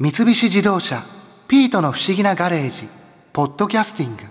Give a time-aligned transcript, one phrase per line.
[0.00, 1.02] 三菱自動車
[1.48, 2.86] 「ピートの不思議なガレージ」
[3.34, 4.22] 「ポッドキャスティング」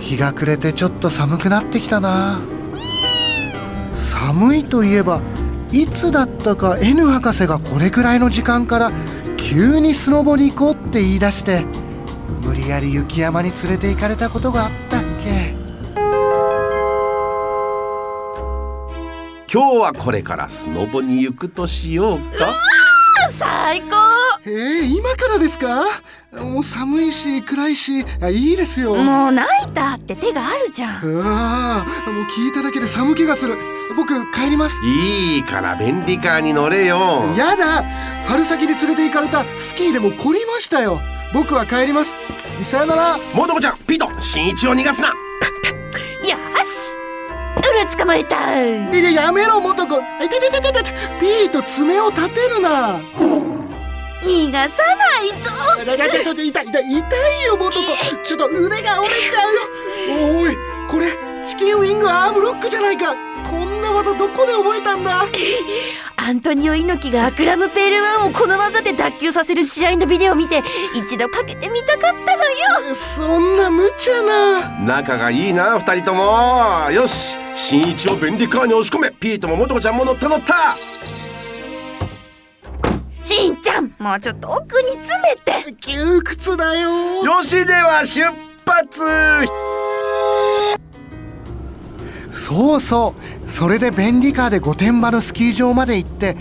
[0.00, 2.42] 日が暮れてちょっと寒くなってきたな。
[3.94, 5.22] 寒いといえば
[5.72, 8.92] いつだったか N 博士がこれくらいの時間から
[9.38, 11.64] 急にスノボに行こうって言い出して
[12.44, 14.95] 無理やり雪山に連れて行かれたことがあった。
[19.52, 22.54] 今日はこれからスノボに行くとしようか。
[23.38, 23.96] 最高。
[24.44, 25.84] えー、今からですか？
[26.32, 28.94] もう寒いし暗いしあいいですよ。
[28.96, 31.04] もう泣いたって手があるじゃん。
[31.04, 33.56] うわあもう聞いただけで寒気がする。
[33.96, 34.76] 僕帰ります。
[34.84, 36.96] いいから便利カーに乗れよ。
[37.36, 37.84] やだ。
[38.26, 41.00] 春先に連れて行かれたスキーでも凝りましたよ。
[41.32, 42.14] 僕は帰ります。
[42.64, 43.18] さよなら。
[43.34, 45.08] もとこちゃんピート新一を逃がすな。
[45.08, 45.14] よ
[46.24, 46.95] し
[47.76, 49.04] 裏捕まえたい。
[49.04, 49.98] ややめろ元子。
[49.98, 52.98] いててててててピーと爪を立てるな。
[54.22, 55.50] 逃がさないぞ。
[56.10, 57.82] ちょっと痛い痛い痛いよ元子。
[58.24, 59.60] ちょっと腕が折れちゃうよ。
[60.40, 60.56] おい
[60.88, 61.12] これ
[61.46, 63.14] チキンウィングアームロックじゃないか。
[63.44, 65.26] こんな技どこで覚えたんだ？
[66.26, 70.60] アントニオ猪木がアクラム・ペールワンをこの技で脱臼させる試合のビデオを見て
[70.92, 72.96] 一度かけてみたかったのよ。
[72.96, 74.70] そんな無茶な。
[74.80, 76.90] 仲がいいな二人とも。
[76.90, 79.12] よし新一を便利カーに押し込め。
[79.12, 80.56] ピートももとこちゃんも乗った乗った。
[83.22, 85.72] しんちゃんもうちょっと奥に詰めて。
[85.74, 87.24] 窮屈だよ。
[87.24, 88.24] よしでは出
[88.66, 89.04] 発
[92.46, 93.12] そうそ
[93.48, 93.50] う。
[93.50, 96.36] それで便利カーで御殿場のスキー場まで行って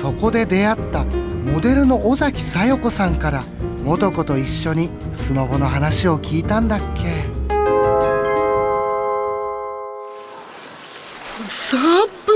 [0.00, 3.42] そこで出会ったモデルの尾崎さよ子さんから
[3.82, 7.24] 元子と一緒にスノボの話を聞いたんだっけ。
[11.48, 11.80] サー
[12.24, 12.32] プ？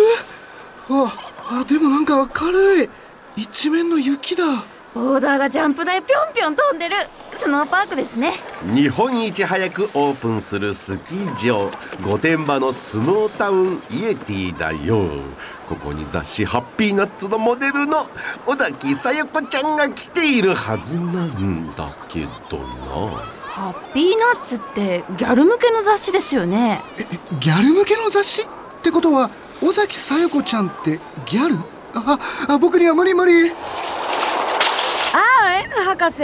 [0.90, 1.14] あ
[1.60, 2.90] あでもなんか軽い。
[3.36, 4.64] 一面の雪だ。
[4.94, 6.96] ボーダーがジャンプ台ぴょんぴょん飛んでる
[7.42, 8.34] スノーパークですね。
[8.72, 11.72] 日本一早くオープンするスキー場。
[12.04, 15.08] 御殿場のスノータウンイエティだよ。
[15.68, 18.06] ここに雑誌「ハッピーナッツ」のモデルの
[18.46, 22.64] 小崎さよ子ちゃんが来ているはずなんだけどな。
[23.42, 26.80] ハッピーナッツってギャル向けの雑誌ですよね。
[26.96, 27.04] え
[27.40, 28.42] ギャル向けの雑誌？
[28.42, 28.46] っ
[28.82, 31.56] てことは尾崎さよ子ちゃんってギャル？
[31.94, 33.50] ああ僕には無理無理
[35.70, 36.22] 博士。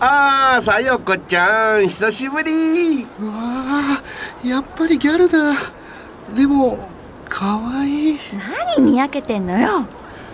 [0.00, 3.06] あーさよ子ちゃん久しぶり。
[3.20, 4.02] うわあ
[4.44, 5.54] やっぱりギャルだ。
[6.34, 6.88] でも
[7.28, 8.18] 可愛い。
[8.76, 9.86] 何にやけてんのよ。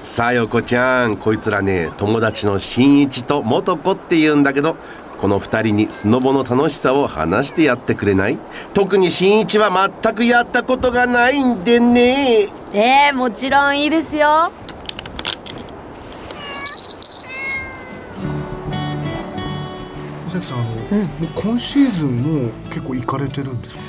[0.04, 4.76] さよ子ちゃんこいつらね友達の新一と元子って言うんだけど
[5.18, 8.38] この二人にスノボの楽しさを話してやってくれない？
[8.72, 12.48] 特に新一は全くやったことがないんでね。
[12.72, 14.52] えー、もちろんいいですよ
[20.40, 23.82] 崎さんあの、もう今シーズンも結構行かれてるんですか？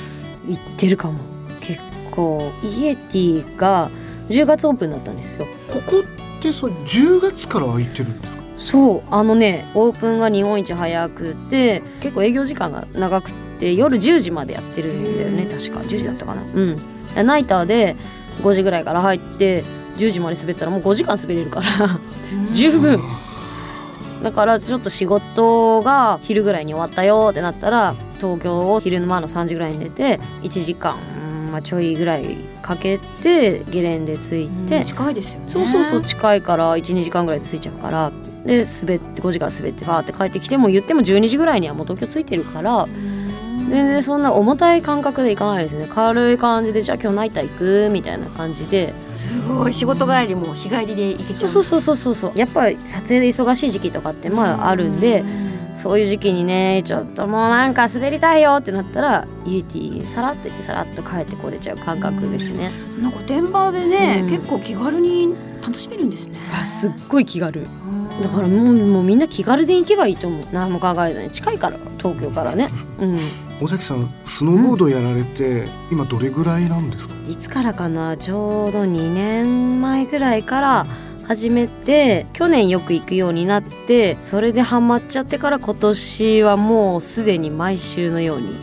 [0.48, 1.18] 行ってるかも。
[1.60, 3.90] 結構イエティが
[4.28, 5.46] 10月オープンだったんですよ。
[5.68, 5.98] ここ
[6.38, 8.38] ってさ10月から空いてるんですか？
[8.58, 15.80] そうあのねオープンが日本一早くて結構営業時間が長くて夜10時までやってるんだよね確か。
[15.80, 16.42] 10時だったかな。
[16.42, 16.60] う
[17.24, 17.26] ん。
[17.26, 17.96] ナイターで
[18.42, 19.62] 5時ぐらいから入って
[19.96, 21.66] 10時まで滑ったらもう5時間滑れるから。
[22.52, 23.00] 十分
[24.22, 30.96] だからちょっと仕事が昼ぐらいに終わったよってなったら東京を昼の前の3時ぐらいに出て1時間、
[31.46, 35.44] うんまあ、ちょいぐらいかけてゲレンデ着いて、近いですよね。
[35.48, 38.12] そうそうそう近いから12時間ぐらいで着いちゃうから
[38.44, 42.86] で滑って5時から滑ってファーって帰ってきても言っても12時ぐらいにはもう東京着いてるから
[43.58, 45.86] 全然そんな重たい感覚で行かないですね。
[45.88, 47.88] 軽い感じでじゃあ今日ナイター行く？
[47.90, 52.32] みたいな感じですごい仕事帰りも日帰りで行けちゃそううそうそうそうそう。
[52.34, 55.24] やっぱり撮影で忙しい時期とかってまああるんで
[55.76, 62.72] そういう時期にねちょっともうなんか滑りたいよってなったらイエティさらっと行ってさらっと帰ってこれちゃう感覚ですね。
[63.00, 64.30] なんか現場でね、うん。
[64.30, 66.38] 結構気軽に楽しめるんですね。
[66.52, 67.62] あすっごい気軽。
[68.22, 70.44] だからもうもうみんな気軽で行けばいいと思う。
[70.52, 71.30] 何も考えずに。
[71.30, 72.68] 近いから東京からね。
[73.00, 73.18] うん
[73.60, 77.14] 尾崎さんスノーボードやられて、今どれぐらいなんですか？
[77.28, 78.16] いつからかな？
[78.16, 80.86] ちょうど2年前ぐらいから
[81.26, 88.56] 始めて去年よく行くようになってそれでハマっちゃってから今年はもうすでに毎週のように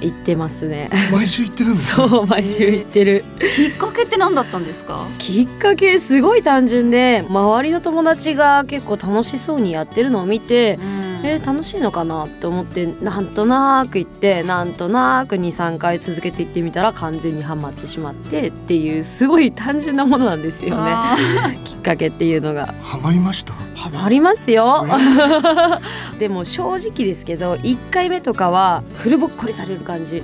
[0.00, 0.90] 行ってますね。
[1.12, 2.08] 毎週行ってるんですか？
[2.10, 3.24] そう毎週行ってる。
[3.56, 5.06] きっかけって何だったんですか？
[5.18, 10.78] きっかけすごい単純で周りの友達が結構楽しそうにやってるのを見て
[11.24, 20.90] えー楽しいのかなって思ってなんとなく行ってなんとなく23回続けていってみたら完全にはまってしまってっていうすごい単純なものなんですよね。
[20.92, 21.16] あ
[21.64, 22.66] きっかけっていうのが。
[22.82, 23.52] ハマりました？
[23.76, 24.84] ハマりますよ。
[26.18, 30.22] でも正直ですけど1回目とかはフルボッコリされる感じ。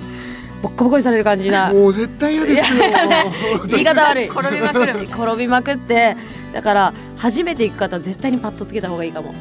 [0.61, 1.71] ボッコボコにされる感じな。
[1.71, 2.77] もう絶対嫌ですよ。
[3.67, 4.27] 言い方悪い。
[4.27, 4.93] 転びまくる。
[5.03, 6.17] 転びまくって。
[6.53, 9.31] だから初めて行く方は絶対にパッドつけた方がいいかも、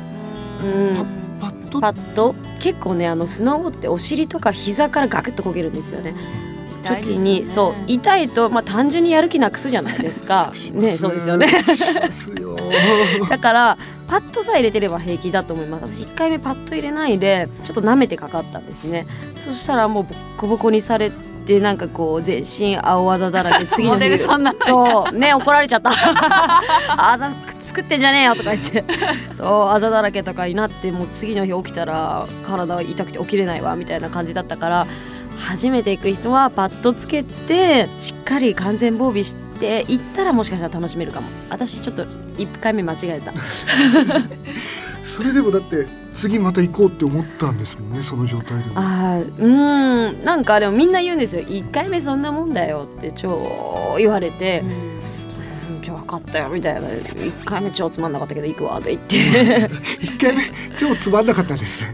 [0.65, 1.07] うん、
[1.71, 6.15] パッとパッド結構ねあのスノーボードってお尻とか膝からガクッとこけるんですよね。
[6.83, 10.53] 時に、そう痛いと、まあ、単純にやる気なくすじゃないですか。
[10.73, 11.47] ねそうですよね。
[13.29, 16.01] だからパッドさえ入れてれば平気だと思います。
[16.01, 19.07] 私1回目パッド入れないでちょっと舐めてかかったんですね。
[19.35, 21.11] そしたらもうボッコボコにされ
[21.47, 25.91] てなんかこう全身青あざだらけ次のモデル日さんなんだそうね怒られちゃった。
[26.97, 27.31] あざ
[27.79, 28.85] 作ってんじゃねえよとか言って。
[29.39, 34.87] そうあざだらけとかになってもう次の日起きたら体痛くて起きれないわみたいな感じだったから
[35.39, 41.29] 初めて行く人はパッドつけてしっかり完全防備して行ったらもしかしたら楽しめるかも。
[41.51, 43.33] 私ちょっと1回目間違えた。
[45.17, 48.73] それでもだって次また行こうって思ったんですもんねその状態でも。
[48.75, 50.25] あーうーん。
[50.25, 51.43] なんかでもみんな言うんですよ。
[51.43, 53.41] 1回目そんなもんだよって超
[53.99, 54.98] 言われて、うん
[55.83, 56.89] じゃあ分かったよみたいな。
[56.89, 59.71] 1回目超つまんなかったけど行くわと言って。
[60.01, 60.43] 一回目
[60.79, 61.87] 超つまんなかったです。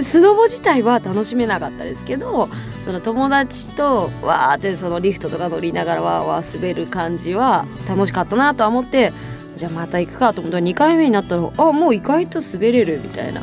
[0.00, 2.50] スノボ自体は楽しめなかったですけど
[2.84, 9.12] その友達とわーってそのリフトとか乗りながらわーわー滑る感じは楽しかったなとは思って
[9.56, 13.40] じゃあまた行くかと思ったら2回目になったらあもう意外と滑れるみたいな。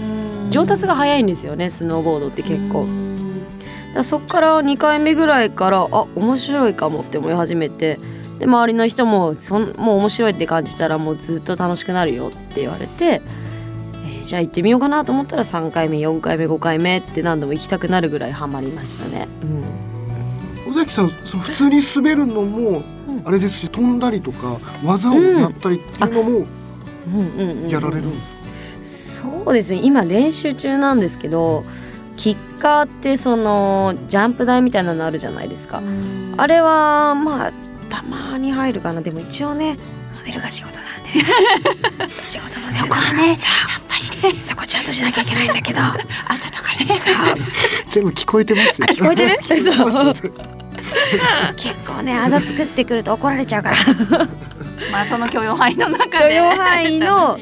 [0.52, 2.86] 上達が早いんですよねスノーボードって結構。
[3.96, 7.98] だそっから2回目ぐらいからあ面白いかもって思い始めて
[8.40, 19.28] で周りの人もそんもう面白いって感じたらもうずっと楽しくなるよって言われて、えーじゃあ行ってみようかなと思ったら3回目4回目5回目って何度も行きたくなるぐらいハマりましたね。
[19.44, 19.46] う
[20.68, 20.72] ん。
[20.72, 23.22] 尾崎さんそう普通に滑るのもうん。
[23.24, 26.36] あれですし飛んだりとか技をやったりっていうのもうん。
[26.36, 26.46] うん
[27.38, 29.82] うんうんやられるんですそうですね。
[29.84, 31.64] 今練習中なんですけど
[32.18, 35.84] キッカーってそのジャンプ台みたいなのあるじゃないですか。
[36.38, 37.52] あれはまあ
[37.90, 39.02] たまに入るかな。
[39.02, 39.78] でも一応ね
[40.18, 42.10] モデルが仕事なんでね。
[42.26, 44.42] 仕事モデルだからねさやっぱりね。
[44.42, 45.80] そこちゃんとしなきゃいけないんだけど。
[45.82, 46.98] 朝とかね。
[47.00, 47.16] そう。
[47.90, 48.88] 全部聞こえてますよ。
[48.88, 49.38] 聞こえてる？
[49.62, 50.14] そう
[51.56, 53.78] 結構ねあざ作ってくると怒られちゃうから。
[54.92, 57.40] まあその許容範囲の中で許容範囲の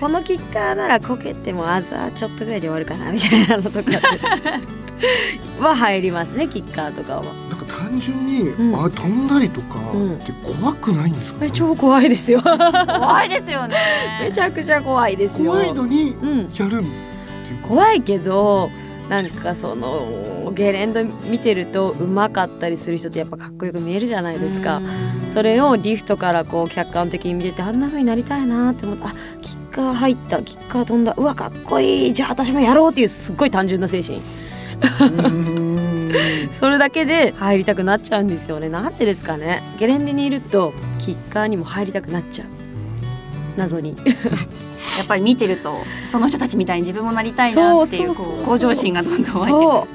[0.00, 3.90] このキッカーならこけてもあざちょっとぐらいで終わるかなみたいなのとか。
[5.60, 7.22] は入りますねキッカーとかは
[7.88, 8.84] 単純に、うん。
[8.84, 10.14] あ飛んだりとかうん。
[10.14, 12.40] って怖くないんですか、え超怖いですよ。
[12.42, 13.76] 怖いですよね。
[14.22, 15.52] めちゃくちゃ怖いですよ。
[15.52, 16.38] 怖いのにうん。
[16.54, 16.84] やる
[17.66, 18.70] 怖いけど
[19.08, 24.80] なんかそのゲレンデ見てるとうまかったりする人ってやっぱかっこよく見えるじゃないですか。
[25.28, 29.12] それをリフトからこう客観的に見ててあんな風になりたいなって思ってあ
[29.42, 34.22] キッカー入ったキッカー飛んだうわかっこいいじゃあ私もやろうっていうすっごい単純な精神
[36.50, 38.68] それだけで入りたくなっちゃうんですよね。
[38.68, 39.62] なんでですかね。
[39.78, 42.48] ゲレンデにいるとキッカーにも入りたくなっちゃう。
[43.56, 43.96] 謎に。
[44.96, 45.78] やっぱり見てると
[46.10, 49.86] その人たちみたいに自分もなりたいなっていう向上心がどんどん湧い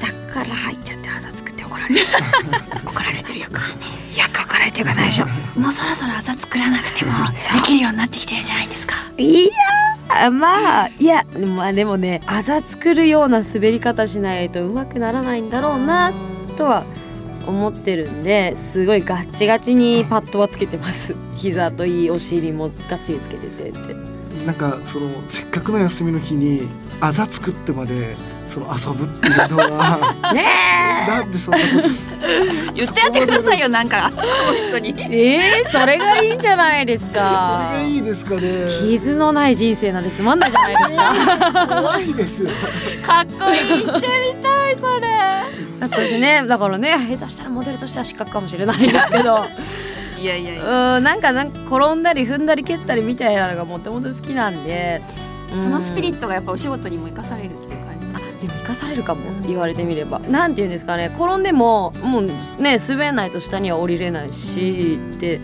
[0.00, 2.00] てだから入っちゃってあざ作って怒られる。
[2.86, 3.54] 怒られてるよく。
[3.54, 5.26] よく怒られてるかないでしょ。
[5.58, 7.12] もうそろそろ朝作らなくても
[7.54, 8.94] できるようになってきてるじゃないですか。
[9.18, 9.50] いや
[10.30, 11.24] まあいや
[11.56, 16.12] まあでもねあざ作るような滑り方しないとうまくならないんだろうな
[16.56, 16.84] とは
[17.46, 21.14] 思ってるんですごいガッチガチにパッドはつけてます。
[21.36, 23.94] 膝といいお尻もガッチリつけててって。
[24.46, 26.68] なんかそのせっかくの休みの日に
[27.00, 28.14] あざ作ってまで
[28.56, 30.14] その遊ぶっていうのは。
[30.32, 32.72] ねなんでそんなこと。
[32.74, 34.10] 言ってやってくださいよなんか。
[34.14, 34.24] 本
[34.72, 34.94] 当に。
[34.98, 38.40] えー、それがいいんじゃないですそれかがいいですかね。
[38.88, 41.66] 傷のない人生なんてつまんないじゃないですか。
[41.68, 42.50] 怖いですよ。
[43.06, 43.84] かっこいい。
[43.84, 45.06] 言ってみたいそれ。
[45.80, 49.44] 私ねだからね下手したらモデルとしては失格かもしれないんですけど。
[50.18, 55.02] いやいやいうやんなんかなんか転んだり踏んだり蹴ったりみたいなのがもともと好きなんで。
[55.48, 57.50] そのスピリッットがやっぱお仕事にも生かされる
[58.40, 60.18] でも生かされるかもって言われてみれば。
[60.18, 61.10] なんて言うんですかね。
[61.16, 62.22] 転んでももう
[62.60, 65.40] ね滑んないと下には降りれないしって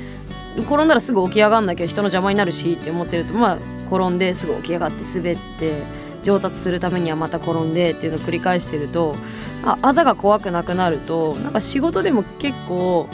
[0.58, 3.58] 転んだらすぐ起き上がんなきゃ人の邪魔になるしって思ってるとまあ
[3.90, 5.82] 転んですぐ起き上がって滑って
[6.22, 9.14] 上達するためにはまた転んでっていうのを繰り返してると
[9.64, 13.08] ああざが怖くなくなるとなんか仕事でも結構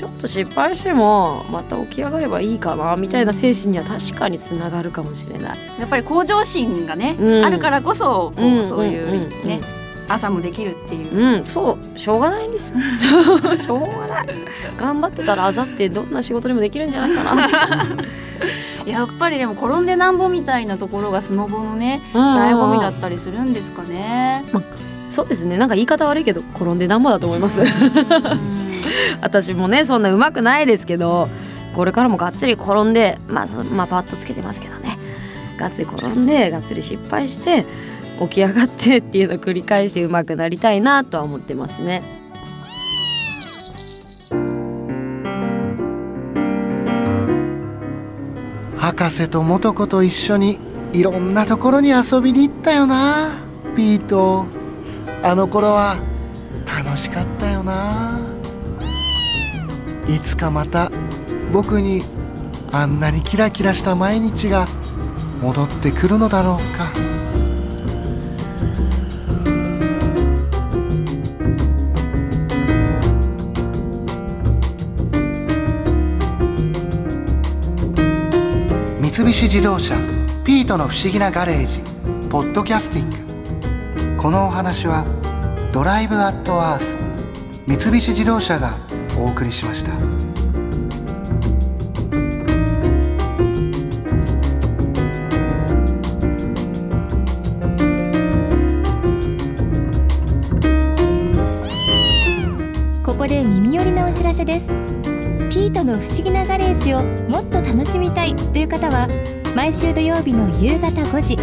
[0.00, 5.58] ちょっと失敗してもまた起き上がればいいかなみたいな精神には確かにつながるかもしれない。
[5.78, 7.44] やっぱり向上心がね、うん。
[7.44, 9.60] あるからこそこう、うんそういうね、
[10.08, 11.14] 朝もできるっていう。
[11.14, 12.72] うん、そうしょうがないんです。
[13.62, 14.26] しょうがない。
[14.78, 17.48] 頑張ってたらあざってどんな仕事にもできるんじゃないかな。
[18.90, 22.22] やっぱりでも転んでなんぼみたいなところがスノボのねうん。
[22.22, 24.46] 醍醐味だったりするんですかね。
[25.10, 25.58] そうですね。
[25.58, 27.60] なんか言い方悪いけど転んでなんぼだと思います。
[27.60, 28.59] うん
[29.20, 31.28] 私もねそんな上手くないですけど
[31.74, 34.98] これからもがっつり転んでまあ、まあ、パッとつけてますけどね。
[35.58, 37.66] がっつり転んでがっつり失敗して
[38.20, 42.02] 起き上がってっていうのを繰り返して上手くなりたいなとは思ってますね。
[48.76, 50.58] 博士と素子と一緒に
[50.92, 53.30] いろんなところに遊びに行ったよな。
[53.76, 54.46] ピート。
[55.22, 55.96] あの頃は
[56.66, 58.19] 楽しかったよな。
[60.08, 60.90] いつかまた
[61.52, 62.02] 僕に
[62.72, 64.66] あんなにキラキラした毎日が
[65.42, 66.90] 戻ってくるのだろうか。
[79.00, 79.96] 三菱自動車
[80.44, 81.80] ピートの不思議なガレージ
[82.28, 83.10] ポッドキャスティン
[84.16, 84.22] グ。
[84.22, 85.04] このお話は
[85.72, 86.96] ドライブアットアース
[87.66, 88.74] 三菱自動車が
[89.20, 89.92] お送りしました。
[103.02, 104.68] ここで耳寄りなお知らせです。
[105.50, 109.08] ピートの不思議なガレージをもっと楽しみたいという方は
[109.54, 111.36] 毎週土曜日の夕方5時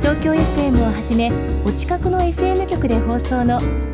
[0.00, 1.30] 東京 FM をはじめ
[1.64, 3.60] お近くの FM 局で放送の